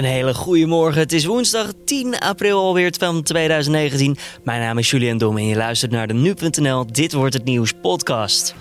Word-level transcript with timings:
Een 0.00 0.06
hele 0.06 0.34
goede 0.34 0.66
morgen. 0.66 1.00
Het 1.00 1.12
is 1.12 1.24
woensdag 1.24 1.72
10 1.84 2.18
april 2.18 2.58
alweer 2.58 2.94
van 2.98 3.22
2019. 3.22 4.16
Mijn 4.44 4.60
naam 4.60 4.78
is 4.78 4.90
Julian 4.90 5.18
Dom 5.18 5.36
en 5.36 5.46
je 5.46 5.56
luistert 5.56 5.90
naar 5.90 6.06
de 6.06 6.14
Nu.nl 6.14 6.86
Dit 6.86 7.12
Wordt 7.12 7.34
Het 7.34 7.44
Nieuws 7.44 7.72
podcast. 7.82 8.54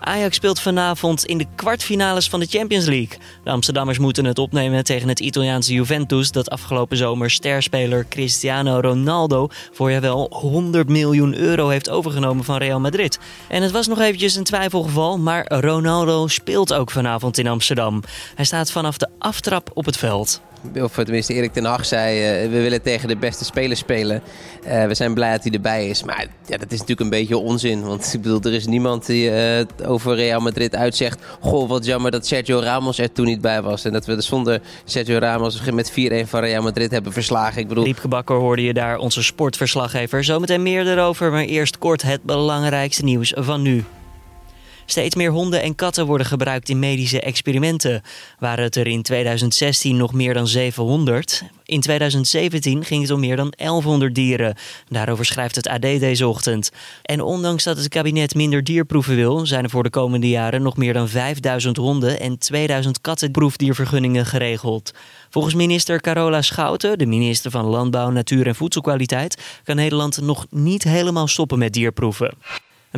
Ajax 0.00 0.36
speelt 0.36 0.60
vanavond 0.60 1.24
in 1.24 1.38
de 1.38 1.46
kwartfinales 1.54 2.28
van 2.28 2.40
de 2.40 2.46
Champions 2.46 2.86
League. 2.86 3.18
De 3.44 3.50
Amsterdammers 3.50 3.98
moeten 3.98 4.24
het 4.24 4.38
opnemen 4.38 4.84
tegen 4.84 5.08
het 5.08 5.20
Italiaanse 5.20 5.72
Juventus... 5.72 6.30
dat 6.30 6.50
afgelopen 6.50 6.96
zomer 6.96 7.30
sterspeler 7.30 8.06
Cristiano 8.08 8.80
Ronaldo... 8.80 9.48
voor 9.72 9.90
je 9.90 10.00
wel 10.00 10.26
100 10.30 10.88
miljoen 10.88 11.34
euro 11.34 11.68
heeft 11.68 11.90
overgenomen 11.90 12.44
van 12.44 12.56
Real 12.56 12.80
Madrid. 12.80 13.18
En 13.48 13.62
het 13.62 13.70
was 13.72 13.86
nog 13.86 14.00
eventjes 14.00 14.34
een 14.34 14.44
twijfelgeval... 14.44 15.18
maar 15.18 15.46
Ronaldo 15.60 16.26
speelt 16.26 16.72
ook 16.72 16.90
vanavond 16.90 17.38
in 17.38 17.46
Amsterdam. 17.46 18.02
Hij 18.34 18.44
staat 18.44 18.70
vanaf 18.70 18.96
de 18.96 19.08
aftrap 19.18 19.70
op 19.74 19.84
het 19.84 19.96
veld 19.96 20.40
of 20.82 20.94
tenminste 20.94 21.34
Erik 21.34 21.52
ten 21.52 21.64
Hag 21.64 21.86
zei, 21.86 22.44
uh, 22.44 22.50
we 22.50 22.60
willen 22.62 22.82
tegen 22.82 23.08
de 23.08 23.16
beste 23.16 23.44
spelers 23.44 23.80
spelen. 23.80 24.22
Uh, 24.66 24.86
we 24.86 24.94
zijn 24.94 25.14
blij 25.14 25.32
dat 25.32 25.42
hij 25.42 25.52
erbij 25.52 25.88
is. 25.88 26.04
Maar 26.04 26.26
ja, 26.46 26.56
dat 26.56 26.72
is 26.72 26.78
natuurlijk 26.78 27.00
een 27.00 27.18
beetje 27.18 27.36
onzin. 27.36 27.82
Want 27.82 28.14
ik 28.14 28.22
bedoel, 28.22 28.40
er 28.42 28.52
is 28.52 28.66
niemand 28.66 29.06
die 29.06 29.30
uh, 29.30 29.64
over 29.86 30.14
Real 30.14 30.40
Madrid 30.40 30.76
uitzegt... 30.76 31.18
Goh, 31.40 31.68
wat 31.68 31.84
jammer 31.84 32.10
dat 32.10 32.26
Sergio 32.26 32.58
Ramos 32.58 32.98
er 32.98 33.12
toen 33.12 33.26
niet 33.26 33.40
bij 33.40 33.62
was. 33.62 33.84
En 33.84 33.92
dat 33.92 34.06
we 34.06 34.20
zonder 34.20 34.60
Sergio 34.84 35.18
Ramos 35.18 35.60
met 35.70 35.90
4-1 35.90 35.94
van 36.24 36.40
Real 36.40 36.62
Madrid 36.62 36.90
hebben 36.90 37.12
verslagen. 37.12 37.60
Ik 37.60 37.68
bedoel... 37.68 37.84
Riepke 37.84 38.08
Bakker 38.08 38.36
hoorde 38.36 38.62
je 38.62 38.74
daar, 38.74 38.98
onze 38.98 39.22
sportverslaggever. 39.22 40.24
Zometeen 40.24 40.62
meer 40.62 40.86
erover, 40.86 41.30
maar 41.30 41.44
eerst 41.44 41.78
kort 41.78 42.02
het 42.02 42.22
belangrijkste 42.22 43.04
nieuws 43.04 43.32
van 43.36 43.62
nu. 43.62 43.84
Steeds 44.88 45.14
meer 45.14 45.30
honden 45.30 45.62
en 45.62 45.74
katten 45.74 46.06
worden 46.06 46.26
gebruikt 46.26 46.68
in 46.68 46.78
medische 46.78 47.20
experimenten. 47.20 48.02
Waren 48.38 48.64
het 48.64 48.76
er 48.76 48.86
in 48.86 49.02
2016 49.02 49.96
nog 49.96 50.12
meer 50.12 50.34
dan 50.34 50.46
700. 50.46 51.42
In 51.64 51.80
2017 51.80 52.84
ging 52.84 53.02
het 53.02 53.10
om 53.10 53.20
meer 53.20 53.36
dan 53.36 53.52
1100 53.56 54.14
dieren. 54.14 54.56
Daarover 54.88 55.24
schrijft 55.24 55.54
het 55.56 55.68
AD 55.68 55.80
deze 55.80 56.28
ochtend. 56.28 56.70
En 57.02 57.20
ondanks 57.20 57.64
dat 57.64 57.76
het 57.76 57.88
kabinet 57.88 58.34
minder 58.34 58.64
dierproeven 58.64 59.16
wil, 59.16 59.46
zijn 59.46 59.64
er 59.64 59.70
voor 59.70 59.82
de 59.82 59.90
komende 59.90 60.28
jaren 60.28 60.62
nog 60.62 60.76
meer 60.76 60.92
dan 60.92 61.08
5000 61.08 61.76
honden 61.76 62.20
en 62.20 62.38
2000 62.38 63.00
kattenproefdiervergunningen 63.00 64.26
geregeld. 64.26 64.92
Volgens 65.30 65.54
minister 65.54 66.00
Carola 66.00 66.42
Schouten, 66.42 66.98
de 66.98 67.06
minister 67.06 67.50
van 67.50 67.64
Landbouw, 67.64 68.10
Natuur 68.10 68.46
en 68.46 68.54
Voedselkwaliteit, 68.54 69.42
kan 69.64 69.76
Nederland 69.76 70.20
nog 70.20 70.46
niet 70.50 70.84
helemaal 70.84 71.28
stoppen 71.28 71.58
met 71.58 71.72
dierproeven 71.72 72.34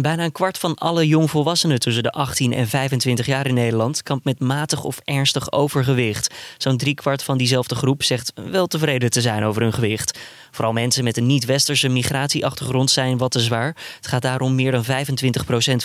bijna 0.02 0.24
een 0.24 0.32
kwart 0.32 0.58
van 0.58 0.74
alle 0.74 1.06
jongvolwassenen 1.06 1.80
tussen 1.80 2.02
de 2.02 2.10
18 2.10 2.52
en 2.52 2.68
25 2.68 3.26
jaar 3.26 3.46
in 3.46 3.54
Nederland 3.54 4.02
kampt 4.02 4.24
met 4.24 4.40
matig 4.40 4.84
of 4.84 5.00
ernstig 5.04 5.52
overgewicht. 5.52 6.34
Zo'n 6.58 6.76
driekwart 6.76 7.22
van 7.22 7.38
diezelfde 7.38 7.74
groep 7.74 8.02
zegt 8.02 8.32
wel 8.50 8.66
tevreden 8.66 9.10
te 9.10 9.20
zijn 9.20 9.44
over 9.44 9.62
hun 9.62 9.72
gewicht. 9.72 10.18
Vooral 10.50 10.72
mensen 10.72 11.04
met 11.04 11.16
een 11.16 11.26
niet-westerse 11.26 11.88
migratieachtergrond 11.88 12.90
zijn 12.90 13.18
wat 13.18 13.30
te 13.30 13.40
zwaar. 13.40 13.76
Het 13.96 14.06
gaat 14.06 14.22
daarom 14.22 14.54
meer 14.54 14.70
dan 14.70 14.84
25% 14.84 14.88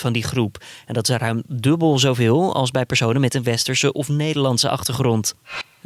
van 0.00 0.12
die 0.12 0.22
groep. 0.22 0.64
En 0.86 0.94
dat 0.94 1.08
is 1.08 1.16
ruim 1.16 1.42
dubbel 1.46 1.98
zoveel 1.98 2.54
als 2.54 2.70
bij 2.70 2.86
personen 2.86 3.20
met 3.20 3.34
een 3.34 3.42
westerse 3.42 3.92
of 3.92 4.08
Nederlandse 4.08 4.68
achtergrond. 4.68 5.34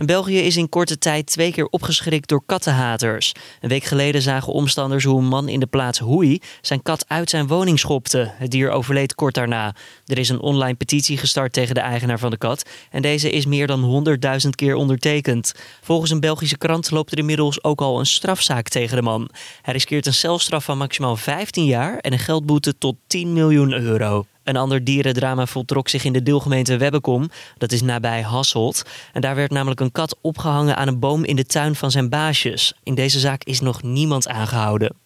België 0.06 0.38
is 0.38 0.56
in 0.56 0.68
korte 0.68 0.98
tijd 0.98 1.26
twee 1.26 1.52
keer 1.52 1.66
opgeschrikt 1.66 2.28
door 2.28 2.42
kattenhaters. 2.46 3.32
Een 3.60 3.68
week 3.68 3.84
geleden 3.84 4.22
zagen 4.22 4.52
omstanders 4.52 5.04
hoe 5.04 5.18
een 5.18 5.28
man 5.28 5.48
in 5.48 5.60
de 5.60 5.66
plaats 5.66 5.98
Hoei 5.98 6.40
zijn 6.60 6.82
kat 6.82 7.04
uit 7.08 7.30
zijn 7.30 7.46
woning 7.46 7.78
schopte. 7.78 8.30
Het 8.34 8.50
dier 8.50 8.70
overleed 8.70 9.14
kort 9.14 9.34
daarna. 9.34 9.74
Er 10.06 10.18
is 10.18 10.28
een 10.28 10.40
online 10.40 10.74
petitie 10.74 11.16
gestart 11.16 11.52
tegen 11.52 11.74
de 11.74 11.80
eigenaar 11.80 12.18
van 12.18 12.30
de 12.30 12.36
kat 12.36 12.68
en 12.90 13.02
deze 13.02 13.30
is 13.30 13.46
meer 13.46 13.66
dan 13.66 14.04
100.000 14.44 14.48
keer 14.50 14.74
ondertekend. 14.74 15.54
Volgens 15.80 16.10
een 16.10 16.20
Belgische 16.20 16.58
krant 16.58 16.90
loopt 16.90 17.12
er 17.12 17.18
inmiddels 17.18 17.64
ook 17.64 17.80
al 17.80 17.98
een 17.98 18.06
strafzaak 18.06 18.68
tegen 18.68 18.96
de 18.96 19.02
man. 19.02 19.30
Hij 19.62 19.72
riskeert 19.72 20.06
een 20.06 20.14
celstraf 20.14 20.64
van 20.64 20.78
maximaal 20.78 21.16
15 21.16 21.64
jaar 21.64 21.98
en 21.98 22.12
een 22.12 22.18
geldboete 22.18 22.78
tot 22.78 22.96
10 23.06 23.32
miljoen 23.32 23.72
euro. 23.72 24.26
Een 24.48 24.56
ander 24.56 24.84
dierendrama 24.84 25.46
voltrok 25.46 25.88
zich 25.88 26.04
in 26.04 26.12
de 26.12 26.22
deelgemeente 26.22 26.76
Webbekom. 26.76 27.30
Dat 27.58 27.72
is 27.72 27.82
nabij 27.82 28.22
Hasselt. 28.22 28.82
En 29.12 29.20
daar 29.20 29.34
werd 29.34 29.50
namelijk 29.50 29.80
een 29.80 29.92
kat 29.92 30.18
opgehangen 30.20 30.76
aan 30.76 30.88
een 30.88 30.98
boom 30.98 31.24
in 31.24 31.36
de 31.36 31.44
tuin 31.44 31.74
van 31.74 31.90
zijn 31.90 32.08
baasjes. 32.08 32.74
In 32.82 32.94
deze 32.94 33.18
zaak 33.18 33.44
is 33.44 33.60
nog 33.60 33.82
niemand 33.82 34.28
aangehouden. 34.28 34.96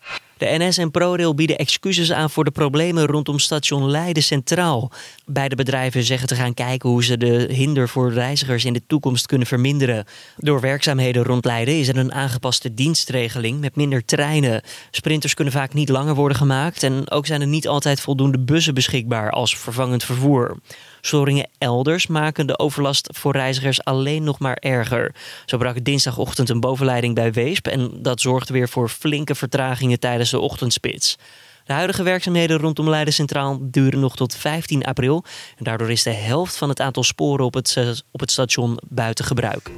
De 0.43 0.59
NS 0.59 0.79
en 0.79 0.91
ProRail 0.91 1.35
bieden 1.35 1.59
excuses 1.59 2.13
aan 2.13 2.31
voor 2.31 2.45
de 2.45 2.51
problemen 2.51 3.07
rondom 3.07 3.39
station 3.39 3.91
Leiden 3.91 4.23
Centraal. 4.23 4.91
Beide 5.27 5.55
bedrijven 5.55 6.03
zeggen 6.03 6.29
te 6.29 6.35
gaan 6.35 6.55
kijken 6.55 6.89
hoe 6.89 7.05
ze 7.05 7.17
de 7.17 7.47
hinder 7.51 7.89
voor 7.89 8.13
reizigers 8.13 8.65
in 8.65 8.73
de 8.73 8.83
toekomst 8.87 9.27
kunnen 9.27 9.47
verminderen. 9.47 10.05
Door 10.37 10.61
werkzaamheden 10.61 11.23
rond 11.23 11.45
Leiden 11.45 11.79
is 11.79 11.89
er 11.89 11.97
een 11.97 12.13
aangepaste 12.13 12.75
dienstregeling 12.75 13.61
met 13.61 13.77
minder 13.77 14.05
treinen. 14.05 14.63
Sprinters 14.91 15.35
kunnen 15.35 15.53
vaak 15.53 15.75
niet 15.75 15.89
langer 15.89 16.15
worden 16.15 16.37
gemaakt 16.37 16.83
en 16.83 17.11
ook 17.11 17.27
zijn 17.27 17.41
er 17.41 17.47
niet 17.47 17.69
altijd 17.69 18.01
voldoende 18.01 18.39
bussen 18.39 18.75
beschikbaar 18.75 19.31
als 19.31 19.59
vervangend 19.59 20.05
vervoer. 20.05 20.57
Storingen 21.05 21.49
elders 21.59 22.07
maken 22.07 22.47
de 22.47 22.59
overlast 22.59 23.09
voor 23.13 23.33
reizigers 23.33 23.85
alleen 23.85 24.23
nog 24.23 24.39
maar 24.39 24.57
erger. 24.57 25.15
Zo 25.47 25.57
brak 25.57 25.85
dinsdagochtend 25.85 26.49
een 26.49 26.61
bovenleiding 26.61 27.15
bij 27.15 27.33
Weesp 27.33 27.67
en 27.67 27.91
dat 28.03 28.21
zorgt 28.21 28.49
weer 28.49 28.69
voor 28.69 28.89
flinke 28.89 29.35
vertragingen 29.35 30.01
tijdens 30.01 30.31
de 30.31 30.39
ochtendspits. 30.39 31.19
De 31.65 31.73
huidige 31.73 32.03
werkzaamheden 32.03 32.59
rondom 32.59 32.89
Leiden 32.89 33.15
Centraal 33.15 33.59
duren 33.61 34.01
nog 34.01 34.17
tot 34.17 34.35
15 34.35 34.85
april. 34.85 35.25
En 35.57 35.65
daardoor 35.65 35.91
is 35.91 36.03
de 36.03 36.11
helft 36.11 36.57
van 36.57 36.69
het 36.69 36.81
aantal 36.81 37.03
sporen 37.03 37.45
op 37.45 37.55
het, 37.55 38.03
op 38.11 38.21
het 38.21 38.31
station 38.31 38.79
buiten 38.89 39.25
gebruik. 39.25 39.71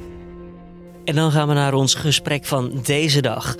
En 1.05 1.15
dan 1.15 1.31
gaan 1.31 1.47
we 1.47 1.53
naar 1.53 1.73
ons 1.73 1.93
gesprek 1.93 2.45
van 2.45 2.79
deze 2.83 3.21
dag. 3.21 3.55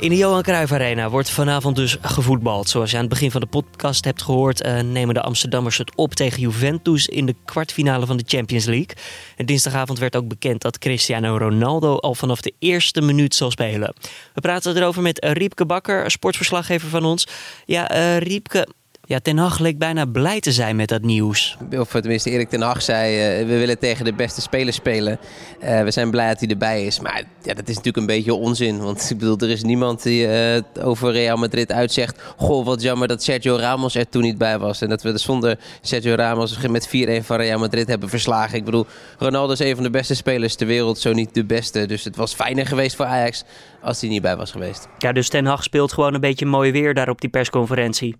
In 0.00 0.08
de 0.08 0.16
Johan 0.16 0.42
Cruijff 0.42 0.72
Arena 0.72 1.10
wordt 1.10 1.30
vanavond 1.30 1.76
dus 1.76 1.96
gevoetbald. 2.00 2.68
Zoals 2.68 2.90
je 2.90 2.96
aan 2.96 3.02
het 3.02 3.12
begin 3.12 3.30
van 3.30 3.40
de 3.40 3.46
podcast 3.46 4.04
hebt 4.04 4.22
gehoord, 4.22 4.66
uh, 4.66 4.80
nemen 4.80 5.14
de 5.14 5.22
Amsterdammers 5.22 5.78
het 5.78 5.96
op 5.96 6.14
tegen 6.14 6.40
Juventus 6.40 7.06
in 7.06 7.26
de 7.26 7.34
kwartfinale 7.44 8.06
van 8.06 8.16
de 8.16 8.24
Champions 8.26 8.64
League. 8.64 8.96
En 9.36 9.46
dinsdagavond 9.46 9.98
werd 9.98 10.16
ook 10.16 10.28
bekend 10.28 10.62
dat 10.62 10.78
Cristiano 10.78 11.36
Ronaldo 11.36 11.96
al 11.96 12.14
vanaf 12.14 12.40
de 12.40 12.52
eerste 12.58 13.00
minuut 13.00 13.34
zal 13.34 13.50
spelen. 13.50 13.94
We 14.34 14.40
praten 14.40 14.76
erover 14.76 15.02
met 15.02 15.24
Riepke 15.24 15.66
Bakker, 15.66 16.10
sportverslaggever 16.10 16.88
van 16.88 17.04
ons. 17.04 17.26
Ja, 17.66 17.96
uh, 17.96 18.18
Riepke, 18.18 18.68
ja, 19.08 19.18
Ten 19.18 19.38
Hag 19.38 19.58
leek 19.58 19.78
bijna 19.78 20.04
blij 20.04 20.40
te 20.40 20.52
zijn 20.52 20.76
met 20.76 20.88
dat 20.88 21.02
nieuws. 21.02 21.56
Of 21.78 21.90
tenminste, 21.90 22.30
Erik 22.30 22.48
Ten 22.48 22.60
Hag 22.60 22.82
zei, 22.82 23.40
uh, 23.40 23.46
we 23.46 23.58
willen 23.58 23.78
tegen 23.78 24.04
de 24.04 24.12
beste 24.12 24.40
spelers 24.40 24.76
spelen. 24.76 25.18
Uh, 25.62 25.82
we 25.82 25.90
zijn 25.90 26.10
blij 26.10 26.28
dat 26.28 26.40
hij 26.40 26.48
erbij 26.48 26.86
is. 26.86 27.00
Maar 27.00 27.24
ja, 27.42 27.54
dat 27.54 27.68
is 27.68 27.76
natuurlijk 27.76 27.96
een 27.96 28.06
beetje 28.06 28.34
onzin. 28.34 28.80
Want 28.80 29.10
ik 29.10 29.18
bedoel, 29.18 29.38
er 29.38 29.50
is 29.50 29.62
niemand 29.62 30.02
die 30.02 30.26
uh, 30.26 30.86
over 30.86 31.12
Real 31.12 31.36
Madrid 31.36 31.72
uitzegt... 31.72 32.22
Goh, 32.36 32.64
wat 32.64 32.82
jammer 32.82 33.08
dat 33.08 33.22
Sergio 33.22 33.56
Ramos 33.56 33.94
er 33.94 34.08
toen 34.08 34.22
niet 34.22 34.38
bij 34.38 34.58
was. 34.58 34.80
En 34.80 34.88
dat 34.88 35.02
we 35.02 35.18
zonder 35.18 35.58
Sergio 35.80 36.14
Ramos 36.14 36.66
met 36.66 36.88
4-1 36.88 36.90
van 37.24 37.36
Real 37.36 37.58
Madrid 37.58 37.88
hebben 37.88 38.08
verslagen. 38.08 38.58
Ik 38.58 38.64
bedoel, 38.64 38.86
Ronaldo 39.18 39.52
is 39.52 39.58
een 39.58 39.74
van 39.74 39.84
de 39.84 39.90
beste 39.90 40.14
spelers 40.14 40.54
ter 40.54 40.66
wereld, 40.66 40.98
zo 40.98 41.12
niet 41.12 41.34
de 41.34 41.44
beste. 41.44 41.86
Dus 41.86 42.04
het 42.04 42.16
was 42.16 42.34
fijner 42.34 42.66
geweest 42.66 42.96
voor 42.96 43.06
Ajax 43.06 43.44
als 43.82 44.00
hij 44.00 44.10
niet 44.10 44.22
bij 44.22 44.36
was 44.36 44.50
geweest. 44.50 44.88
Ja, 44.98 45.12
dus 45.12 45.28
Ten 45.28 45.46
Hag 45.46 45.62
speelt 45.62 45.92
gewoon 45.92 46.14
een 46.14 46.20
beetje 46.20 46.46
mooi 46.46 46.72
weer 46.72 46.94
daar 46.94 47.08
op 47.08 47.20
die 47.20 47.30
persconferentie. 47.30 48.16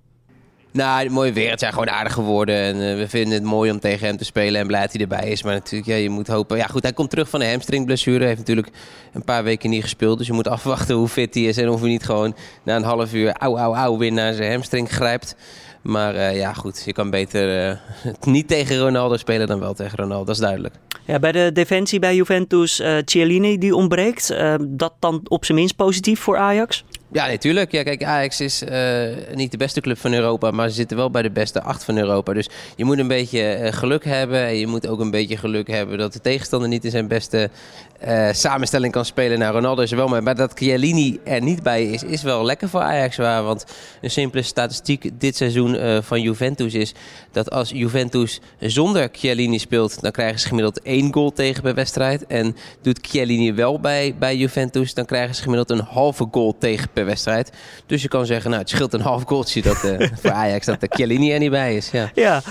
Nou, 0.72 1.10
mooi 1.10 1.32
weer. 1.32 1.50
Het 1.50 1.60
zijn 1.60 1.72
gewoon 1.72 1.90
aardig 1.90 2.12
geworden. 2.12 2.54
En 2.54 2.76
uh, 2.76 2.96
we 2.96 3.08
vinden 3.08 3.32
het 3.32 3.42
mooi 3.42 3.70
om 3.70 3.80
tegen 3.80 4.06
hem 4.06 4.16
te 4.16 4.24
spelen 4.24 4.60
en 4.60 4.66
blij 4.66 4.80
dat 4.80 4.92
hij 4.92 5.00
erbij 5.00 5.28
is. 5.28 5.42
Maar 5.42 5.54
natuurlijk, 5.54 5.90
ja, 5.90 5.96
je 5.96 6.10
moet 6.10 6.26
hopen. 6.26 6.56
Ja, 6.56 6.66
goed, 6.66 6.82
hij 6.82 6.92
komt 6.92 7.10
terug 7.10 7.28
van 7.28 7.40
een 7.40 7.50
hamstringblessure. 7.50 8.24
Heeft 8.24 8.38
natuurlijk 8.38 8.68
een 9.12 9.24
paar 9.24 9.44
weken 9.44 9.70
niet 9.70 9.82
gespeeld. 9.82 10.18
Dus 10.18 10.26
je 10.26 10.32
moet 10.32 10.48
afwachten 10.58 10.94
hoe 10.94 11.08
fit 11.08 11.34
hij 11.34 11.42
is. 11.42 11.56
En 11.56 11.68
of 11.68 11.80
hij 11.80 11.88
niet 11.88 12.04
gewoon 12.04 12.34
na 12.62 12.76
een 12.76 12.82
half 12.82 13.14
uur 13.14 13.32
auw, 13.32 13.58
auw, 13.58 13.74
auw 13.74 13.98
weer 13.98 14.12
naar 14.12 14.34
zijn 14.34 14.52
hamstring 14.52 14.90
grijpt. 14.90 15.36
Maar 15.82 16.14
uh, 16.14 16.36
ja, 16.36 16.52
goed, 16.52 16.82
je 16.84 16.92
kan 16.92 17.10
beter 17.10 17.70
uh, 17.70 18.12
niet 18.34 18.48
tegen 18.48 18.78
Ronaldo 18.78 19.16
spelen 19.16 19.46
dan 19.46 19.60
wel 19.60 19.74
tegen 19.74 19.98
Ronaldo. 19.98 20.24
Dat 20.24 20.34
is 20.34 20.40
duidelijk. 20.40 20.74
Ja, 21.04 21.18
bij 21.18 21.32
de 21.32 21.50
defensie 21.52 21.98
bij 21.98 22.14
Juventus, 22.14 22.80
uh, 22.80 22.96
Cialini 23.04 23.58
die 23.58 23.74
ontbreekt. 23.74 24.34
dat 24.68 24.92
dan 24.98 25.20
op 25.24 25.44
zijn 25.44 25.58
minst 25.58 25.76
positief 25.76 26.20
voor 26.20 26.36
Ajax? 26.36 26.84
Ja, 27.12 27.26
natuurlijk. 27.26 27.72
Ja, 27.72 27.82
kijk, 27.82 28.04
Ajax 28.04 28.40
is 28.40 28.62
uh, 28.62 29.02
niet 29.34 29.50
de 29.50 29.56
beste 29.56 29.80
club 29.80 29.98
van 29.98 30.12
Europa, 30.12 30.50
maar 30.50 30.68
ze 30.68 30.74
zitten 30.74 30.96
wel 30.96 31.10
bij 31.10 31.22
de 31.22 31.30
beste 31.30 31.62
acht 31.62 31.84
van 31.84 31.98
Europa. 31.98 32.32
Dus 32.32 32.48
je 32.76 32.84
moet 32.84 32.98
een 32.98 33.08
beetje 33.08 33.58
uh, 33.60 33.72
geluk 33.72 34.04
hebben. 34.04 34.46
En 34.46 34.56
je 34.56 34.66
moet 34.66 34.88
ook 34.88 35.00
een 35.00 35.10
beetje 35.10 35.36
geluk 35.36 35.68
hebben 35.68 35.98
dat 35.98 36.12
de 36.12 36.20
tegenstander 36.20 36.68
niet 36.68 36.84
in 36.84 36.90
zijn 36.90 37.08
beste 37.08 37.50
uh, 38.06 38.28
samenstelling 38.32 38.92
kan 38.92 39.04
spelen. 39.04 39.38
Nou, 39.38 39.54
Ronaldo 39.54 39.82
is 39.82 39.90
wel. 39.90 40.20
Maar 40.20 40.34
dat 40.34 40.52
Chiellini 40.54 41.18
er 41.24 41.42
niet 41.42 41.62
bij 41.62 41.84
is, 41.84 42.02
is 42.02 42.22
wel 42.22 42.44
lekker 42.44 42.68
voor 42.68 42.80
Ajax. 42.80 43.16
Waar, 43.16 43.42
want 43.42 43.64
een 44.00 44.10
simpele 44.10 44.42
statistiek 44.42 45.10
dit 45.18 45.36
seizoen 45.36 46.02
van 46.02 46.20
Juventus 46.20 46.74
is 46.74 46.94
dat 47.32 47.50
als 47.50 47.70
Juventus 47.70 48.40
zonder 48.58 49.08
Chiellini 49.12 49.58
speelt, 49.58 50.00
dan 50.02 50.10
krijgen 50.10 50.40
ze 50.40 50.46
gemiddeld 50.46 50.82
één 50.82 51.12
goal 51.12 51.32
tegen 51.32 51.62
per 51.62 51.74
wedstrijd. 51.74 52.26
En 52.26 52.56
doet 52.82 52.98
Chiellini 53.02 53.54
wel 53.54 53.80
bij, 53.80 54.14
bij 54.18 54.36
Juventus, 54.36 54.94
dan 54.94 55.04
krijgen 55.04 55.34
ze 55.34 55.42
gemiddeld 55.42 55.70
een 55.70 55.86
halve 55.86 56.28
goal 56.30 56.56
tegen 56.58 56.88
wedstrijd. 57.04 57.52
Dus 57.86 58.02
je 58.02 58.08
kan 58.08 58.26
zeggen, 58.26 58.50
nou, 58.50 58.62
het 58.62 58.70
scheelt 58.70 58.92
een 58.92 59.00
half 59.00 59.22
goaltje 59.22 59.62
dat, 59.62 59.84
uh, 59.84 60.08
voor 60.20 60.30
Ajax 60.30 60.66
dat 60.66 60.80
de 60.80 60.88
Chiellini 60.90 61.32
er 61.32 61.38
niet 61.38 61.50
bij 61.50 61.76
is. 61.76 61.90
Ja, 61.90 62.10
ja 62.14 62.42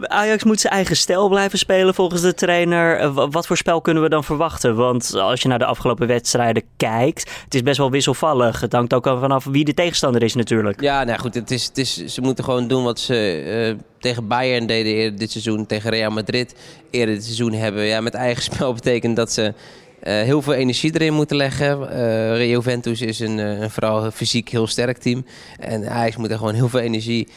Ajax 0.00 0.44
moet 0.44 0.60
zijn 0.60 0.72
eigen 0.72 0.96
stijl 0.96 1.28
blijven 1.28 1.58
spelen 1.58 1.94
volgens 1.94 2.20
de 2.20 2.34
trainer. 2.34 3.12
wat 3.12 3.46
voor 3.46 3.56
spel 3.56 3.80
kunnen 3.80 4.02
we 4.02 4.08
dan 4.08 4.24
verwachten? 4.24 4.76
Want 4.76 5.14
als 5.14 5.42
je 5.42 5.48
naar 5.48 5.58
de 5.58 5.64
afgelopen 5.64 6.06
wedstrijden 6.06 6.62
kijkt, 6.76 7.30
het 7.44 7.54
is 7.54 7.62
best 7.62 7.78
wel 7.78 7.90
wisselvallig. 7.90 8.60
Het 8.60 8.72
hangt 8.72 8.94
ook 8.94 9.04
vanaf 9.04 9.44
wie 9.44 9.64
de 9.64 9.74
tegenstander 9.74 10.22
is 10.22 10.34
natuurlijk. 10.34 10.80
Ja, 10.80 11.04
nou 11.04 11.18
goed, 11.18 11.34
het 11.34 11.50
is, 11.50 11.64
het 11.64 11.78
is, 11.78 12.04
ze 12.04 12.20
moeten 12.20 12.44
gewoon 12.44 12.68
doen 12.68 12.84
wat 12.84 13.00
ze 13.00 13.76
tegen 14.00 14.28
Bayern 14.28 14.66
deden 14.66 14.92
eerder 14.92 15.18
dit 15.18 15.30
seizoen, 15.30 15.66
tegen 15.66 15.90
Real 15.90 16.10
Madrid 16.10 16.54
eerder 16.90 17.14
dit 17.14 17.24
seizoen 17.24 17.52
hebben. 17.52 17.84
Ja, 17.84 18.00
met 18.00 18.14
eigen 18.14 18.42
spel 18.42 18.74
betekent 18.80 19.16
dat 19.16 19.32
ze 19.32 19.54
heel 20.00 20.42
veel 20.42 20.52
energie 20.52 20.94
erin 20.94 21.14
moeten 21.14 21.36
leggen. 21.36 21.88
Uh, 21.92 22.50
Juventus 22.50 23.00
is 23.00 23.20
een, 23.20 23.38
uh, 23.38 23.60
een, 23.60 23.70
vooral 23.70 24.10
fysiek 24.10 24.48
heel 24.48 24.66
sterk 24.66 24.98
team. 24.98 25.24
En 25.58 25.88
Ajax 25.88 26.16
moet 26.16 26.30
er 26.30 26.36
gewoon 26.38 26.54
heel 26.54 26.68
veel 26.68 26.80
energie 26.80 27.28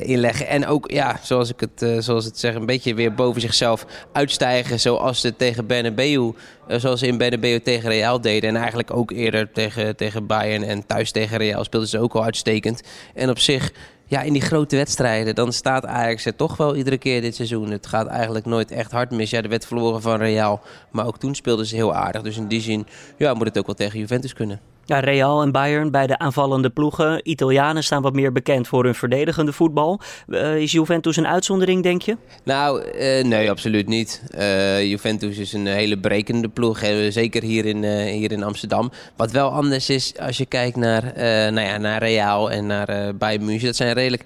inleggen. 0.00 0.48
En 0.48 0.66
ook, 0.66 0.90
ja, 0.90 1.20
zoals 1.22 1.52
ik 1.52 1.60
het, 1.60 2.04
zoals 2.04 2.24
het 2.24 2.38
zeg, 2.38 2.54
een 2.54 2.66
beetje 2.66 2.94
weer 2.94 3.14
boven 3.14 3.40
zichzelf 3.40 3.86
uitstijgen. 4.12 4.80
Zoals 4.80 5.20
ze 5.20 5.36
tegen 5.36 5.66
Bernabeu, 5.66 6.32
zoals 6.68 7.00
ze 7.00 7.06
in 7.06 7.18
Bernabeu 7.18 7.60
tegen 7.60 7.90
Real 7.90 8.20
deden. 8.20 8.48
En 8.48 8.56
eigenlijk 8.56 8.94
ook 8.94 9.10
eerder 9.10 9.52
tegen, 9.52 9.96
tegen 9.96 10.26
Bayern 10.26 10.62
en 10.62 10.86
thuis 10.86 11.10
tegen 11.10 11.38
Real 11.38 11.64
speelden 11.64 11.88
ze 11.88 11.98
ook 11.98 12.14
al 12.14 12.24
uitstekend. 12.24 12.82
En 13.14 13.30
op 13.30 13.38
zich 13.38 13.72
ja, 14.10 14.22
in 14.22 14.32
die 14.32 14.42
grote 14.42 14.76
wedstrijden, 14.76 15.34
dan 15.34 15.52
staat 15.52 15.86
Ajax 15.86 16.24
er 16.24 16.36
toch 16.36 16.56
wel 16.56 16.76
iedere 16.76 16.98
keer 16.98 17.20
dit 17.20 17.34
seizoen. 17.34 17.70
Het 17.70 17.86
gaat 17.86 18.06
eigenlijk 18.06 18.46
nooit 18.46 18.70
echt 18.70 18.90
hard 18.90 19.10
mis. 19.10 19.30
Ja, 19.30 19.40
de 19.40 19.48
werd 19.48 19.66
verloren 19.66 20.02
van 20.02 20.18
Real, 20.18 20.60
maar 20.90 21.06
ook 21.06 21.18
toen 21.18 21.34
speelden 21.34 21.66
ze 21.66 21.74
heel 21.74 21.94
aardig. 21.94 22.22
Dus 22.22 22.36
in 22.36 22.48
die 22.48 22.60
zin 22.60 22.86
ja, 23.16 23.34
moet 23.34 23.46
het 23.46 23.58
ook 23.58 23.66
wel 23.66 23.74
tegen 23.74 23.98
Juventus 23.98 24.32
kunnen. 24.32 24.60
Ja, 24.90 24.98
Real 24.98 25.42
en 25.42 25.52
Bayern 25.52 25.90
bij 25.90 26.06
de 26.06 26.18
aanvallende 26.18 26.70
ploegen. 26.70 27.30
Italianen 27.30 27.84
staan 27.84 28.02
wat 28.02 28.12
meer 28.12 28.32
bekend 28.32 28.68
voor 28.68 28.84
hun 28.84 28.94
verdedigende 28.94 29.52
voetbal. 29.52 30.00
Uh, 30.28 30.56
is 30.56 30.72
Juventus 30.72 31.16
een 31.16 31.26
uitzondering, 31.26 31.82
denk 31.82 32.02
je? 32.02 32.16
Nou, 32.44 32.82
uh, 32.84 33.24
nee, 33.24 33.50
absoluut 33.50 33.86
niet. 33.86 34.22
Uh, 34.34 34.84
Juventus 34.84 35.38
is 35.38 35.52
een 35.52 35.66
hele 35.66 35.98
brekende 35.98 36.48
ploeg, 36.48 36.78
zeker 37.08 37.42
hier 37.42 37.66
in, 37.66 37.84
hier 38.06 38.32
in 38.32 38.42
Amsterdam. 38.42 38.90
Wat 39.16 39.30
wel 39.30 39.48
anders 39.50 39.90
is 39.90 40.18
als 40.18 40.36
je 40.36 40.46
kijkt 40.46 40.76
naar, 40.76 41.12
nou 41.52 41.60
ja, 41.60 41.78
naar 41.78 42.02
Real 42.02 42.50
en 42.50 42.66
naar 42.66 43.16
Bayern 43.16 43.44
München. 43.44 43.66
Dat 43.66 43.76
zijn 43.76 43.92
redelijk 43.92 44.24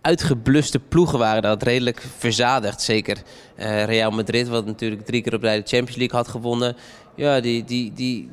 uitgebluste 0.00 0.78
ploegen 0.78 1.18
waren 1.18 1.42
dat. 1.42 1.62
Redelijk 1.62 2.02
verzadigd, 2.18 2.82
zeker. 2.82 3.16
Real 3.86 4.10
Madrid, 4.10 4.48
wat 4.48 4.66
natuurlijk 4.66 5.04
drie 5.04 5.22
keer 5.22 5.34
op 5.34 5.42
rij 5.42 5.56
de 5.56 5.68
Champions 5.68 5.96
League 5.96 6.18
had 6.18 6.28
gewonnen. 6.28 6.76
Ja, 7.16 7.40
die, 7.40 7.64
die, 7.64 7.92
die, 7.92 8.30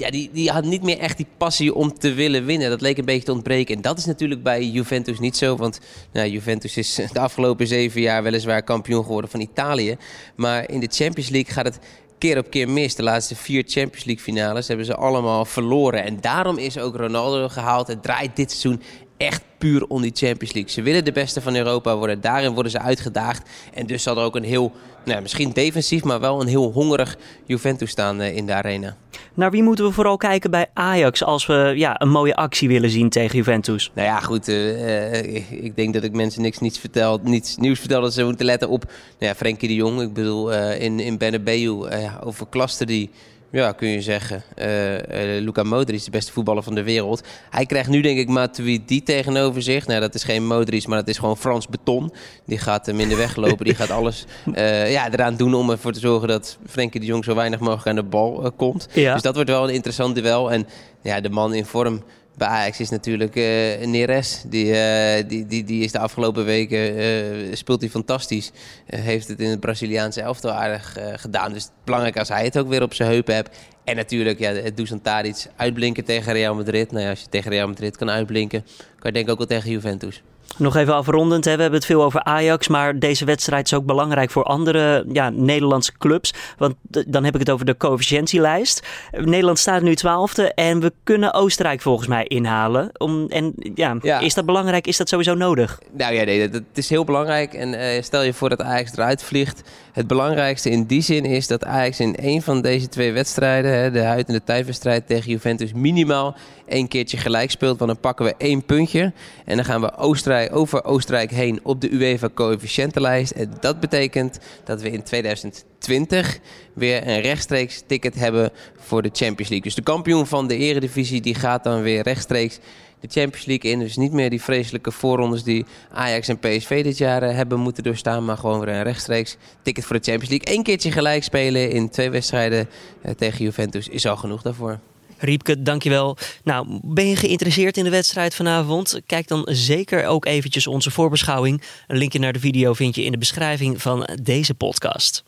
ja, 0.00 0.10
die, 0.10 0.30
die 0.32 0.50
had 0.50 0.64
niet 0.64 0.82
meer 0.82 0.98
echt 0.98 1.16
die 1.16 1.26
passie 1.36 1.74
om 1.74 1.98
te 1.98 2.12
willen 2.12 2.44
winnen. 2.44 2.70
Dat 2.70 2.80
leek 2.80 2.98
een 2.98 3.04
beetje 3.04 3.24
te 3.24 3.32
ontbreken. 3.32 3.74
En 3.74 3.82
dat 3.82 3.98
is 3.98 4.04
natuurlijk 4.04 4.42
bij 4.42 4.64
Juventus 4.64 5.18
niet 5.18 5.36
zo. 5.36 5.56
Want 5.56 5.80
nou, 6.12 6.28
Juventus 6.28 6.76
is 6.76 6.94
de 7.12 7.20
afgelopen 7.20 7.66
zeven 7.66 8.00
jaar 8.00 8.22
weliswaar 8.22 8.62
kampioen 8.62 9.04
geworden 9.04 9.30
van 9.30 9.40
Italië. 9.40 9.96
Maar 10.36 10.70
in 10.70 10.80
de 10.80 10.88
Champions 10.90 11.28
League 11.28 11.52
gaat 11.52 11.64
het 11.64 11.78
keer 12.18 12.38
op 12.38 12.50
keer 12.50 12.68
mis. 12.68 12.94
De 12.94 13.02
laatste 13.02 13.36
vier 13.36 13.62
Champions 13.66 14.04
League 14.04 14.24
finales 14.24 14.68
hebben 14.68 14.86
ze 14.86 14.96
allemaal 14.96 15.44
verloren. 15.44 16.04
En 16.04 16.20
daarom 16.20 16.58
is 16.58 16.78
ook 16.78 16.96
Ronaldo 16.96 17.48
gehaald. 17.48 17.86
Het 17.86 18.02
draait 18.02 18.36
dit 18.36 18.50
seizoen 18.50 18.82
echt 19.20 19.42
puur 19.58 19.86
om 19.86 20.02
die 20.02 20.12
Champions 20.14 20.52
League. 20.52 20.72
Ze 20.72 20.82
willen 20.82 21.04
de 21.04 21.12
beste 21.12 21.40
van 21.40 21.56
Europa 21.56 21.96
worden. 21.96 22.20
Daarin 22.20 22.52
worden 22.52 22.72
ze 22.72 22.78
uitgedaagd. 22.78 23.48
En 23.74 23.86
dus 23.86 24.02
zal 24.02 24.16
er 24.16 24.24
ook 24.24 24.36
een 24.36 24.44
heel, 24.44 24.72
nou, 25.04 25.22
misschien 25.22 25.50
defensief, 25.50 26.04
maar 26.04 26.20
wel 26.20 26.40
een 26.40 26.46
heel 26.46 26.72
hongerig 26.72 27.16
Juventus 27.46 27.90
staan 27.90 28.20
uh, 28.20 28.36
in 28.36 28.46
de 28.46 28.52
arena. 28.52 28.96
Naar 29.34 29.50
wie 29.50 29.62
moeten 29.62 29.84
we 29.84 29.92
vooral 29.92 30.16
kijken 30.16 30.50
bij 30.50 30.66
Ajax 30.74 31.24
als 31.24 31.46
we 31.46 31.72
ja, 31.76 32.00
een 32.00 32.10
mooie 32.10 32.36
actie 32.36 32.68
willen 32.68 32.90
zien 32.90 33.08
tegen 33.08 33.36
Juventus? 33.36 33.90
Nou 33.94 34.06
ja, 34.06 34.20
goed. 34.20 34.48
Uh, 34.48 35.24
ik 35.64 35.76
denk 35.76 35.94
dat 35.94 36.02
ik 36.02 36.12
mensen 36.12 36.42
niks, 36.42 36.58
niets, 36.58 36.78
vertel, 36.78 37.20
niets 37.22 37.56
nieuws 37.56 37.78
vertel 37.78 38.00
dat 38.00 38.14
ze 38.14 38.24
moeten 38.24 38.46
letten 38.46 38.68
op 38.68 38.84
nou 38.84 38.94
ja, 39.18 39.34
Frenkie 39.34 39.68
de 39.68 39.74
Jong. 39.74 40.00
Ik 40.00 40.12
bedoel, 40.12 40.52
in, 40.72 41.00
in 41.00 41.18
Bernabeu 41.18 41.88
over 42.24 42.46
Klaster 42.50 42.86
die 42.86 43.10
ja, 43.50 43.72
kun 43.72 43.88
je 43.88 44.02
zeggen. 44.02 44.42
Uh, 44.58 44.94
uh, 44.94 45.00
Luka 45.42 45.62
Modric, 45.62 46.04
de 46.04 46.10
beste 46.10 46.32
voetballer 46.32 46.62
van 46.62 46.74
de 46.74 46.82
wereld. 46.82 47.22
Hij 47.50 47.66
krijgt 47.66 47.88
nu 47.88 48.00
denk 48.00 48.18
ik 48.18 48.28
Matuidi 48.28 49.02
tegenover 49.02 49.62
zich. 49.62 49.86
Nou, 49.86 50.00
dat 50.00 50.14
is 50.14 50.24
geen 50.24 50.46
Modric, 50.46 50.86
maar 50.86 50.98
dat 50.98 51.08
is 51.08 51.18
gewoon 51.18 51.36
Frans 51.36 51.68
Beton. 51.68 52.12
Die 52.46 52.58
gaat 52.58 52.86
hem 52.86 53.00
in 53.00 53.08
de 53.08 53.16
weg 53.16 53.36
lopen. 53.36 53.64
Die 53.64 53.74
gaat 53.74 53.90
alles 53.90 54.26
uh, 54.54 54.90
ja, 54.96 55.12
eraan 55.12 55.36
doen 55.36 55.54
om 55.54 55.70
ervoor 55.70 55.92
te 55.92 56.00
zorgen 56.00 56.28
dat 56.28 56.58
Frenkie 56.66 57.00
de 57.00 57.06
Jong 57.06 57.24
zo 57.24 57.34
weinig 57.34 57.60
mogelijk 57.60 57.86
aan 57.86 57.94
de 57.94 58.02
bal 58.02 58.52
komt. 58.56 58.88
Ja. 58.92 59.12
Dus 59.12 59.22
dat 59.22 59.34
wordt 59.34 59.50
wel 59.50 59.68
een 59.68 59.74
interessant 59.74 60.14
duel. 60.14 60.52
En 60.52 60.66
ja, 61.02 61.20
de 61.20 61.30
man 61.30 61.54
in 61.54 61.64
vorm 61.64 62.02
bij 62.36 62.48
Ajax 62.48 62.80
is 62.80 62.90
natuurlijk 62.90 63.36
uh, 63.36 63.44
Neres. 63.86 64.42
Die, 64.46 64.66
uh, 64.66 65.28
die, 65.28 65.46
die, 65.46 65.64
die 65.64 65.84
is 65.84 65.92
de 65.92 65.98
afgelopen 65.98 66.44
weken 66.44 66.98
uh, 66.98 67.54
speelt 67.54 67.80
hij 67.80 67.90
fantastisch. 67.90 68.50
heeft 68.86 69.28
het 69.28 69.40
in 69.40 69.50
het 69.50 69.60
Braziliaanse 69.60 70.20
elftal 70.20 70.50
aardig 70.50 70.96
gedaan. 71.14 71.52
Dus 71.52 71.68
belangrijk 71.84 72.18
als 72.18 72.28
hij 72.28 72.44
het 72.44 72.58
ook 72.58 72.68
weer 72.68 72.82
op 72.82 72.94
zijn 72.94 73.10
heupen 73.10 73.34
hebt. 73.34 73.56
En 73.84 73.96
natuurlijk, 73.96 74.38
ja, 74.38 74.70
Dusan 74.74 75.00
Tadic 75.00 75.46
uitblinken 75.56 76.04
tegen 76.04 76.32
Real 76.32 76.54
Madrid. 76.54 76.92
Nou 76.92 77.04
ja, 77.04 77.10
als 77.10 77.20
je 77.20 77.28
tegen 77.28 77.50
Real 77.50 77.68
Madrid 77.68 77.96
kan 77.96 78.10
uitblinken, 78.10 78.62
kan 78.76 78.96
je 79.02 79.12
denk 79.12 79.24
ik 79.24 79.30
ook 79.30 79.38
wel 79.38 79.46
tegen 79.46 79.70
Juventus. 79.70 80.22
Nog 80.56 80.76
even 80.76 80.94
afrondend, 80.94 81.44
hè. 81.44 81.54
we 81.54 81.60
hebben 81.60 81.78
het 81.78 81.88
veel 81.88 82.02
over 82.02 82.22
Ajax, 82.24 82.68
maar 82.68 82.98
deze 82.98 83.24
wedstrijd 83.24 83.66
is 83.66 83.74
ook 83.74 83.84
belangrijk 83.84 84.30
voor 84.30 84.42
andere 84.42 85.04
ja, 85.12 85.30
Nederlandse 85.30 85.92
clubs. 85.98 86.34
Want 86.58 86.74
dan 87.06 87.24
heb 87.24 87.34
ik 87.34 87.40
het 87.40 87.50
over 87.50 87.66
de 87.66 87.76
coëfficiëntielijst. 87.76 88.86
Nederland 89.12 89.58
staat 89.58 89.82
nu 89.82 89.94
twaalfde 89.94 90.54
en 90.54 90.80
we 90.80 90.92
kunnen 91.04 91.34
Oostenrijk 91.34 91.80
volgens 91.80 92.08
mij 92.08 92.24
inhalen. 92.24 92.90
Om, 92.98 93.26
en 93.28 93.54
ja, 93.74 94.20
is 94.20 94.34
dat 94.34 94.46
belangrijk? 94.46 94.86
Is 94.86 94.96
dat 94.96 95.08
sowieso 95.08 95.34
nodig? 95.34 95.80
Nou 95.92 96.14
ja, 96.14 96.24
nee, 96.24 96.48
dat, 96.48 96.62
is 96.74 96.88
heel 96.88 97.04
belangrijk. 97.04 97.54
En 97.54 97.72
uh, 97.72 98.02
stel 98.02 98.22
je 98.22 98.32
voor 98.32 98.48
dat 98.48 98.62
Ajax 98.62 98.92
eruit 98.92 99.22
vliegt. 99.22 99.62
Het 99.92 100.06
belangrijkste 100.06 100.70
in 100.70 100.84
die 100.84 101.02
zin 101.02 101.24
is 101.24 101.46
dat 101.46 101.64
Ajax 101.64 102.00
in 102.00 102.16
een 102.20 102.42
van 102.42 102.62
deze 102.62 102.88
twee 102.88 103.12
wedstrijden, 103.12 103.72
hè, 103.72 103.90
de 103.90 104.02
huid- 104.02 104.28
en 104.28 104.34
de 104.34 104.44
thuiswedstrijd 104.44 105.06
tegen 105.06 105.30
Juventus, 105.30 105.72
minimaal 105.72 106.36
één 106.68 106.88
keertje 106.88 107.16
gelijk 107.16 107.50
speelt. 107.50 107.78
Want 107.78 107.90
dan 107.90 108.00
pakken 108.00 108.24
we 108.24 108.34
één 108.38 108.64
puntje 108.64 109.12
en 109.44 109.56
dan 109.56 109.64
gaan 109.64 109.80
we 109.80 109.96
Oostenrijk, 109.96 110.39
over 110.48 110.84
Oostenrijk 110.84 111.30
heen 111.30 111.60
op 111.62 111.80
de 111.80 111.92
UEFA 111.92 112.28
coëfficiëntenlijst. 112.34 113.30
En 113.30 113.52
dat 113.60 113.80
betekent 113.80 114.38
dat 114.64 114.82
we 114.82 114.90
in 114.90 115.02
2020 115.02 116.38
weer 116.74 117.08
een 117.08 117.20
rechtstreeks 117.20 117.82
ticket 117.86 118.14
hebben 118.14 118.50
voor 118.76 119.02
de 119.02 119.10
Champions 119.12 119.50
League. 119.50 119.60
Dus 119.60 119.74
de 119.74 119.82
kampioen 119.82 120.26
van 120.26 120.48
de 120.48 120.56
eredivisie 120.56 121.20
die 121.20 121.34
gaat 121.34 121.64
dan 121.64 121.82
weer 121.82 122.02
rechtstreeks 122.02 122.58
de 123.00 123.08
Champions 123.08 123.46
League 123.46 123.70
in. 123.70 123.78
Dus 123.78 123.96
niet 123.96 124.12
meer 124.12 124.30
die 124.30 124.42
vreselijke 124.42 124.92
voorrondes 124.92 125.42
die 125.42 125.66
Ajax 125.92 126.28
en 126.28 126.38
PSV 126.38 126.82
dit 126.82 126.98
jaar 126.98 127.22
eh, 127.22 127.34
hebben 127.34 127.58
moeten 127.58 127.82
doorstaan. 127.82 128.24
Maar 128.24 128.36
gewoon 128.36 128.60
weer 128.60 128.74
een 128.74 128.82
rechtstreeks 128.82 129.36
ticket 129.62 129.84
voor 129.84 129.96
de 129.96 130.02
Champions 130.10 130.30
League. 130.30 130.56
Eén 130.56 130.62
keertje 130.62 130.92
gelijk 130.92 131.22
spelen 131.22 131.70
in 131.70 131.88
twee 131.88 132.10
wedstrijden 132.10 132.68
eh, 133.02 133.14
tegen 133.14 133.44
Juventus 133.44 133.88
is 133.88 134.06
al 134.06 134.16
genoeg 134.16 134.42
daarvoor. 134.42 134.78
Riepke, 135.20 135.62
dankjewel. 135.62 136.16
Nou, 136.44 136.80
ben 136.82 137.08
je 137.08 137.16
geïnteresseerd 137.16 137.76
in 137.76 137.84
de 137.84 137.90
wedstrijd 137.90 138.34
vanavond? 138.34 139.00
Kijk 139.06 139.28
dan 139.28 139.48
zeker 139.50 140.06
ook 140.06 140.26
eventjes 140.26 140.66
onze 140.66 140.90
voorbeschouwing. 140.90 141.62
Een 141.86 141.96
linkje 141.96 142.18
naar 142.18 142.32
de 142.32 142.40
video 142.40 142.72
vind 142.72 142.94
je 142.94 143.04
in 143.04 143.12
de 143.12 143.18
beschrijving 143.18 143.82
van 143.82 144.08
deze 144.22 144.54
podcast. 144.54 145.24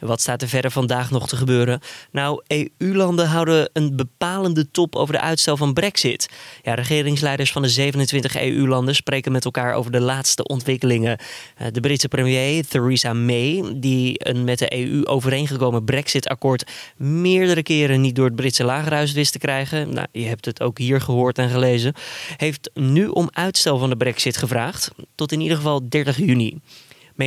Wat 0.00 0.20
staat 0.20 0.42
er 0.42 0.48
verder 0.48 0.70
vandaag 0.70 1.10
nog 1.10 1.28
te 1.28 1.36
gebeuren? 1.36 1.80
Nou, 2.12 2.42
EU-landen 2.46 3.28
houden 3.28 3.70
een 3.72 3.96
bepalende 3.96 4.70
top 4.70 4.96
over 4.96 5.14
de 5.14 5.20
uitstel 5.20 5.56
van 5.56 5.72
Brexit. 5.72 6.28
Ja, 6.62 6.74
regeringsleiders 6.74 7.52
van 7.52 7.62
de 7.62 7.68
27 7.68 8.36
EU-landen 8.36 8.94
spreken 8.94 9.32
met 9.32 9.44
elkaar 9.44 9.74
over 9.74 9.92
de 9.92 10.00
laatste 10.00 10.42
ontwikkelingen. 10.42 11.18
Eh, 11.56 11.66
de 11.72 11.80
Britse 11.80 12.08
premier 12.08 12.66
Theresa 12.66 13.12
May, 13.12 13.64
die 13.76 14.28
een 14.28 14.44
met 14.44 14.58
de 14.58 14.76
EU 14.76 15.06
overeengekomen 15.06 15.84
Brexit-akkoord 15.84 16.70
meerdere 16.96 17.62
keren 17.62 18.00
niet 18.00 18.14
door 18.14 18.24
het 18.24 18.36
Britse 18.36 18.64
lagerhuis 18.64 19.12
wist 19.12 19.32
te 19.32 19.38
krijgen, 19.38 19.94
nou, 19.94 20.06
je 20.12 20.26
hebt 20.26 20.44
het 20.44 20.62
ook 20.62 20.78
hier 20.78 21.00
gehoord 21.00 21.38
en 21.38 21.48
gelezen, 21.48 21.94
heeft 22.36 22.70
nu 22.74 23.06
om 23.06 23.28
uitstel 23.32 23.78
van 23.78 23.90
de 23.90 23.96
Brexit 23.96 24.36
gevraagd, 24.36 24.90
tot 25.14 25.32
in 25.32 25.40
ieder 25.40 25.56
geval 25.56 25.88
30 25.88 26.16
juni 26.16 26.60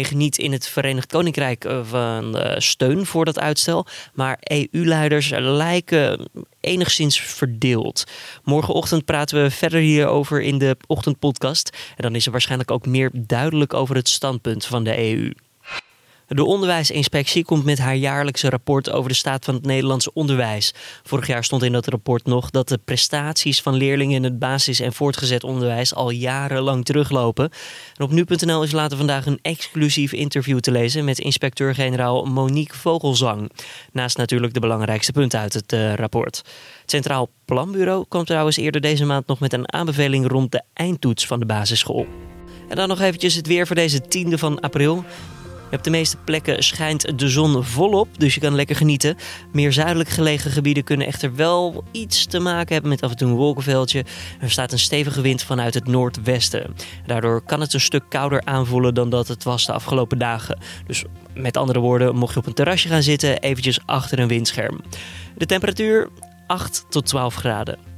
geniet 0.02 0.38
in 0.38 0.52
het 0.52 0.68
Verenigd 0.68 1.12
Koninkrijk 1.12 1.66
eh, 1.66 1.80
van 1.84 2.38
eh, 2.38 2.60
steun 2.60 3.06
voor 3.06 3.26
dat 3.26 3.40
uitstel. 3.40 3.86
Maar 4.14 4.38
EU-leiders 4.42 5.30
lijken 5.36 6.30
enigszins 6.60 7.20
verdeeld. 7.22 8.04
Morgenochtend 8.44 9.06
praten 9.06 9.44
we 9.44 9.52
verder 9.52 9.80
hierover 9.80 10.42
in 10.42 10.58
de 10.58 10.78
ochtendpodcast. 10.88 11.78
En 11.96 12.04
dan 12.04 12.16
is 12.16 12.26
er 12.26 12.32
waarschijnlijk 12.32 12.72
ook 12.72 12.86
meer 12.86 13.10
duidelijk 13.14 13.74
over 13.74 13.96
het 13.96 14.10
standpunt 14.10 14.66
van 14.66 14.84
de 14.84 14.98
EU. 14.98 15.32
De 16.28 16.44
onderwijsinspectie 16.44 17.46
komt 17.46 17.64
met 17.64 17.78
haar 17.80 17.96
jaarlijkse 17.96 18.50
rapport 18.50 18.92
over 18.92 19.10
de 19.10 19.16
staat 19.16 19.46
van 19.46 19.54
het 19.54 19.66
Nederlandse 19.66 20.14
onderwijs. 20.14 20.74
Vorig 21.04 21.28
jaar 21.28 21.44
stond 21.44 21.64
in 21.64 21.72
dat 21.72 21.88
rapport 21.88 22.26
nog 22.26 22.50
dat 22.50 22.68
de 22.68 22.80
prestaties 22.86 23.62
van 23.62 23.74
leerlingen 23.74 24.16
in 24.16 24.24
het 24.24 24.40
basis- 24.40 24.80
en 24.80 24.94
voortgezet 24.94 25.44
onderwijs 25.44 25.94
al 25.94 26.10
jarenlang 26.10 26.86
teruglopen. 26.86 27.50
En 27.98 28.04
op 28.04 28.12
nu.nl 28.12 28.64
is 28.64 28.72
later 28.72 28.98
vandaag 28.98 29.26
een 29.26 29.40
exclusief 29.42 30.12
interview 30.12 30.60
te 30.60 30.72
lezen 30.72 31.06
met 31.06 31.20
inspecteur-generaal 31.20 32.26
Monique 32.26 32.78
Vogelzang. 32.78 33.52
Naast 33.92 34.18
natuurlijk 34.18 34.54
de 34.54 34.60
belangrijkste 34.60 35.12
punten 35.12 35.40
uit 35.40 35.54
het 35.54 35.74
uh, 35.74 35.94
rapport. 35.94 36.38
Het 36.82 36.92
Centraal 36.92 37.30
Planbureau 37.46 38.06
komt 38.08 38.28
trouwens 38.28 38.58
eerder 38.58 38.82
deze 38.82 39.06
maand 39.06 39.28
nog 39.28 39.40
met 39.40 39.54
een 39.54 39.74
aanbeveling 39.74 40.28
rond 40.28 40.52
de 40.52 40.62
eindtoets 40.74 41.28
van 41.28 41.40
de 41.40 41.46
basisschool. 41.46 42.08
En 42.70 42.76
dan 42.76 42.88
nog 42.88 43.02
eventjes 43.02 43.36
het 43.36 43.48
weer 43.48 43.68
voor 43.68 43.76
deze 43.76 44.02
tiende 44.02 44.38
van 44.38 44.60
april. 44.60 45.06
Op 45.74 45.84
de 45.84 45.90
meeste 45.90 46.18
plekken 46.18 46.64
schijnt 46.64 47.20
de 47.20 47.30
zon 47.30 47.64
volop, 47.64 48.20
dus 48.20 48.34
je 48.34 48.40
kan 48.40 48.56
lekker 48.56 48.76
genieten. 48.76 49.16
Meer 49.52 49.74
zuidelijk 49.74 50.10
gelegen 50.10 50.52
gebieden 50.52 50.84
kunnen 50.84 51.08
echter 51.08 51.36
wel 51.36 51.84
iets 51.92 52.26
te 52.26 52.40
maken 52.40 52.74
hebben 52.74 52.92
met 52.92 53.02
af 53.02 53.10
en 53.10 53.18
toe 53.18 53.28
een 53.30 53.36
wolkenveldje. 53.36 54.06
Er 54.40 54.52
staat 54.52 54.72
een 54.72 54.80
stevige 54.80 55.22
wind 55.22 55.44
vanuit 55.44 55.74
het 55.74 55.88
noordwesten. 55.88 56.76
Daardoor 57.06 57.42
kan 57.42 57.62
het 57.62 57.74
een 57.74 57.80
stuk 57.80 58.04
kouder 58.10 58.42
aanvoelen 58.44 58.94
dan 58.94 59.10
dat 59.10 59.28
het 59.28 59.44
was 59.44 59.66
de 59.66 59.74
afgelopen 59.74 60.18
dagen. 60.18 60.60
Dus 60.88 61.04
met 61.34 61.58
andere 61.58 61.80
woorden, 61.80 62.16
mocht 62.16 62.34
je 62.34 62.40
op 62.40 62.46
een 62.46 62.54
terrasje 62.54 62.88
gaan 62.88 63.04
zitten, 63.04 63.40
eventjes 63.40 63.80
achter 63.86 64.20
een 64.20 64.28
windscherm. 64.28 64.82
De 65.38 65.46
temperatuur 65.46 66.10
8 66.48 66.86
tot 66.90 67.06
12 67.06 67.36
graden. 67.36 67.93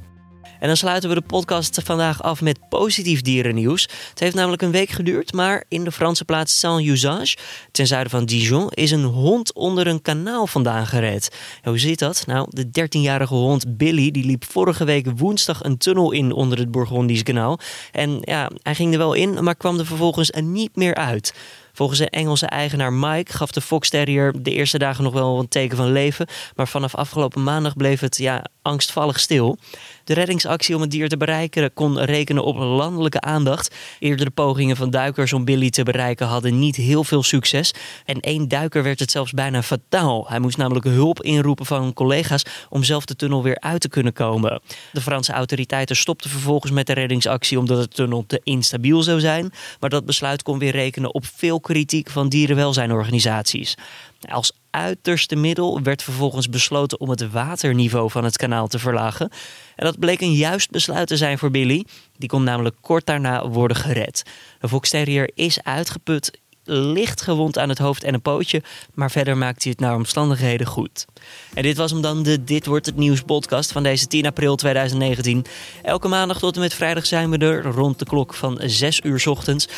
En 0.60 0.66
dan 0.66 0.76
sluiten 0.76 1.08
we 1.08 1.14
de 1.14 1.26
podcast 1.26 1.80
vandaag 1.84 2.22
af 2.22 2.40
met 2.40 2.68
positief 2.68 3.20
dierennieuws. 3.22 3.82
Het 4.10 4.20
heeft 4.20 4.34
namelijk 4.34 4.62
een 4.62 4.70
week 4.70 4.88
geduurd, 4.88 5.32
maar 5.32 5.64
in 5.68 5.84
de 5.84 5.92
Franse 5.92 6.24
plaats 6.24 6.58
Saint-Usage, 6.58 7.36
ten 7.72 7.86
zuiden 7.86 8.10
van 8.10 8.24
Dijon, 8.24 8.70
is 8.70 8.90
een 8.90 9.04
hond 9.04 9.54
onder 9.54 9.86
een 9.86 10.02
kanaal 10.02 10.46
vandaan 10.46 10.86
gered. 10.86 11.36
hoe 11.62 11.78
zit 11.78 11.98
dat? 11.98 12.24
Nou, 12.26 12.46
de 12.50 12.66
13-jarige 12.66 13.34
hond 13.34 13.76
Billy 13.76 14.10
die 14.10 14.24
liep 14.24 14.44
vorige 14.44 14.84
week 14.84 15.06
woensdag 15.16 15.64
een 15.64 15.78
tunnel 15.78 16.12
in 16.12 16.32
onder 16.32 16.58
het 16.58 16.70
Bourgondisch 16.70 17.22
kanaal. 17.22 17.58
En 17.92 18.18
ja, 18.20 18.50
hij 18.62 18.74
ging 18.74 18.92
er 18.92 18.98
wel 18.98 19.12
in, 19.12 19.44
maar 19.44 19.56
kwam 19.56 19.78
er 19.78 19.86
vervolgens 19.86 20.30
niet 20.30 20.76
meer 20.76 20.94
uit. 20.94 21.34
Volgens 21.76 21.98
de 21.98 22.10
Engelse 22.10 22.46
eigenaar 22.46 22.92
Mike 22.92 23.32
gaf 23.32 23.50
de 23.50 23.60
Fox 23.60 23.88
Terrier 23.88 24.42
de 24.42 24.52
eerste 24.52 24.78
dagen 24.78 25.04
nog 25.04 25.12
wel 25.12 25.38
een 25.38 25.48
teken 25.48 25.76
van 25.76 25.92
leven. 25.92 26.26
Maar 26.54 26.68
vanaf 26.68 26.94
afgelopen 26.94 27.42
maandag 27.42 27.76
bleef 27.76 28.00
het 28.00 28.16
ja, 28.16 28.44
angstvallig 28.62 29.20
stil. 29.20 29.58
De 30.04 30.14
reddingsactie 30.14 30.74
om 30.74 30.80
het 30.80 30.90
dier 30.90 31.08
te 31.08 31.16
bereiken 31.16 31.72
kon 31.74 32.00
rekenen 32.00 32.44
op 32.44 32.56
landelijke 32.56 33.20
aandacht. 33.20 33.74
Eerdere 33.98 34.30
pogingen 34.30 34.76
van 34.76 34.90
duikers 34.90 35.32
om 35.32 35.44
Billy 35.44 35.70
te 35.70 35.82
bereiken 35.82 36.26
hadden 36.26 36.58
niet 36.58 36.76
heel 36.76 37.04
veel 37.04 37.22
succes. 37.22 37.74
En 38.04 38.20
één 38.20 38.48
duiker 38.48 38.82
werd 38.82 39.00
het 39.00 39.10
zelfs 39.10 39.32
bijna 39.32 39.62
fataal. 39.62 40.28
Hij 40.28 40.38
moest 40.38 40.56
namelijk 40.56 40.84
hulp 40.84 41.22
inroepen 41.22 41.66
van 41.66 41.92
collega's 41.92 42.44
om 42.68 42.84
zelf 42.84 43.04
de 43.04 43.16
tunnel 43.16 43.42
weer 43.42 43.60
uit 43.60 43.80
te 43.80 43.88
kunnen 43.88 44.12
komen. 44.12 44.60
De 44.92 45.00
Franse 45.00 45.32
autoriteiten 45.32 45.96
stopten 45.96 46.30
vervolgens 46.30 46.72
met 46.72 46.86
de 46.86 46.92
reddingsactie 46.92 47.58
omdat 47.58 47.82
de 47.82 47.88
tunnel 47.88 48.24
te 48.26 48.40
instabiel 48.44 49.02
zou 49.02 49.20
zijn. 49.20 49.52
Maar 49.80 49.90
dat 49.90 50.06
besluit 50.06 50.42
kon 50.42 50.58
weer 50.58 50.72
rekenen 50.72 51.14
op 51.14 51.26
veel 51.34 51.60
kritiek 51.66 52.10
van 52.10 52.28
dierenwelzijnorganisaties. 52.28 53.74
Als 54.28 54.52
uiterste 54.70 55.36
middel 55.36 55.82
werd 55.82 56.02
vervolgens 56.02 56.48
besloten 56.48 57.00
om 57.00 57.10
het 57.10 57.30
waterniveau 57.30 58.10
van 58.10 58.24
het 58.24 58.36
kanaal 58.36 58.68
te 58.68 58.78
verlagen. 58.78 59.30
En 59.76 59.84
dat 59.84 59.98
bleek 59.98 60.20
een 60.20 60.34
juist 60.34 60.70
besluit 60.70 61.08
te 61.08 61.16
zijn 61.16 61.38
voor 61.38 61.50
Billy. 61.50 61.84
Die 62.16 62.28
kon 62.28 62.44
namelijk 62.44 62.76
kort 62.80 63.06
daarna 63.06 63.48
worden 63.48 63.76
gered. 63.76 64.22
De 64.60 64.68
Fox 64.68 64.90
Terrier 64.90 65.30
is 65.34 65.62
uitgeput, 65.62 66.40
licht 66.64 67.22
gewond 67.22 67.58
aan 67.58 67.68
het 67.68 67.78
hoofd 67.78 68.04
en 68.04 68.14
een 68.14 68.22
pootje, 68.22 68.62
maar 68.94 69.10
verder 69.10 69.36
maakt 69.36 69.62
hij 69.62 69.72
het 69.72 69.80
naar 69.80 69.94
omstandigheden 69.94 70.66
goed. 70.66 71.04
En 71.54 71.62
dit 71.62 71.76
was 71.76 71.90
hem 71.90 72.00
dan 72.00 72.22
de 72.22 72.44
Dit 72.44 72.66
wordt 72.66 72.86
het 72.86 72.96
nieuws 72.96 73.22
podcast 73.22 73.72
van 73.72 73.82
deze 73.82 74.06
10 74.06 74.26
april 74.26 74.56
2019. 74.56 75.44
Elke 75.82 76.08
maandag 76.08 76.38
tot 76.38 76.54
en 76.54 76.60
met 76.60 76.74
vrijdag 76.74 77.06
zijn 77.06 77.30
we 77.30 77.38
er 77.38 77.62
rond 77.62 77.98
de 77.98 78.04
klok 78.04 78.34
van 78.34 78.60
6 78.64 79.00
uur 79.04 79.22
ochtends. 79.28 79.68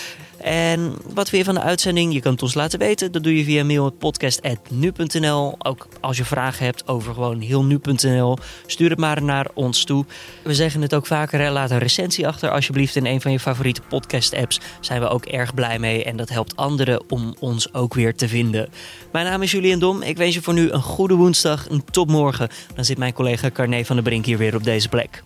En 0.41 0.95
wat 1.15 1.31
weer 1.31 1.45
van 1.45 1.55
de 1.55 1.61
uitzending? 1.61 2.13
Je 2.13 2.21
kan 2.21 2.33
het 2.33 2.43
ons 2.43 2.55
laten 2.55 2.79
weten. 2.79 3.13
Dat 3.13 3.23
doe 3.23 3.37
je 3.37 3.45
via 3.45 3.65
mail 3.65 3.91
podcast.nu.nl. 3.91 5.55
Ook 5.59 5.89
als 6.01 6.17
je 6.17 6.25
vragen 6.25 6.65
hebt 6.65 6.89
over 6.89 7.15
gewoon 7.15 7.41
heel 7.41 7.65
nu.nl, 7.65 8.39
stuur 8.67 8.91
het 8.91 8.99
maar 8.99 9.23
naar 9.23 9.47
ons 9.55 9.85
toe. 9.85 10.05
We 10.43 10.55
zeggen 10.55 10.83
het 10.83 10.95
ook 10.95 11.07
vaker, 11.07 11.51
laat 11.51 11.71
een 11.71 11.79
recensie 11.79 12.27
achter 12.27 12.51
alsjeblieft 12.51 12.97
in 12.97 13.07
een 13.07 13.21
van 13.21 13.33
je 13.33 13.41
favoriete 13.41 13.81
podcast 13.89 14.35
apps. 14.35 14.61
Zijn 14.81 15.01
we 15.01 15.09
ook 15.09 15.25
erg 15.25 15.55
blij 15.55 15.79
mee 15.79 16.05
en 16.05 16.17
dat 16.17 16.29
helpt 16.29 16.57
anderen 16.57 17.11
om 17.11 17.35
ons 17.39 17.75
ook 17.75 17.95
weer 17.95 18.15
te 18.15 18.29
vinden. 18.29 18.69
Mijn 19.13 19.27
naam 19.27 19.43
is 19.43 19.51
Julian 19.51 19.79
Dom. 19.79 20.03
Ik 20.03 20.17
wens 20.17 20.35
je 20.35 20.43
voor 20.43 20.55
nu 20.55 20.71
een 20.71 20.83
goede 20.83 21.15
woensdag, 21.15 21.71
een 21.71 21.85
topmorgen. 21.91 22.49
Dan 22.75 22.85
zit 22.85 22.99
mijn 22.99 23.13
collega 23.13 23.51
Carne 23.51 23.85
van 23.85 23.97
der 23.97 24.05
Brink 24.05 24.25
hier 24.25 24.39
weer 24.39 24.55
op 24.55 24.65
deze 24.65 24.89
plek. 24.89 25.23